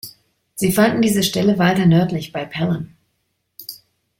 Sie 0.55 0.71
fanden 0.71 1.03
diese 1.03 1.21
Stelle 1.21 1.59
weiter 1.59 1.85
nördlich 1.85 2.31
bei 2.31 2.43
Pelham. 2.43 2.95